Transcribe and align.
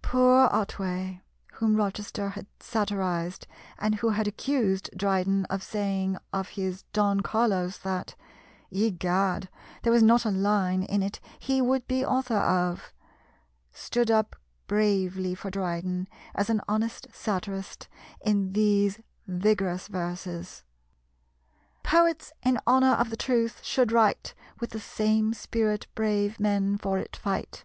Poor 0.00 0.48
Otway, 0.52 1.22
whom 1.54 1.74
Rochester 1.74 2.28
had 2.28 2.46
satirised, 2.60 3.48
and 3.80 3.96
who 3.96 4.10
had 4.10 4.28
accused 4.28 4.88
Dryden 4.96 5.44
of 5.46 5.60
saying 5.64 6.18
of 6.32 6.50
his 6.50 6.84
Don 6.92 7.18
Carlos 7.20 7.78
that, 7.78 8.14
"Egad, 8.70 9.48
there 9.82 9.92
was 9.92 10.04
not 10.04 10.24
a 10.24 10.30
line 10.30 10.84
in 10.84 11.02
it 11.02 11.18
he 11.36 11.60
would 11.60 11.88
be 11.88 12.04
author 12.04 12.36
of," 12.36 12.92
stood 13.72 14.08
up 14.08 14.36
bravely 14.68 15.34
for 15.34 15.50
Dryden 15.50 16.06
as 16.32 16.48
an 16.48 16.60
honest 16.68 17.08
satirist 17.12 17.88
in 18.24 18.52
these 18.52 19.00
vigorous 19.26 19.88
verses: 19.88 20.62
"Poets 21.82 22.32
in 22.44 22.60
honour 22.68 22.92
of 22.92 23.10
the 23.10 23.16
truth 23.16 23.64
should 23.64 23.90
write, 23.90 24.32
With 24.60 24.70
the 24.70 24.78
same 24.78 25.34
spirit 25.34 25.88
brave 25.96 26.38
men 26.38 26.78
for 26.78 26.98
it 26.98 27.16
fight. 27.16 27.64